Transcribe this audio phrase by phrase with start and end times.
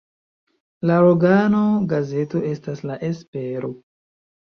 [0.91, 3.71] La organo-gazeto estas "La Espero".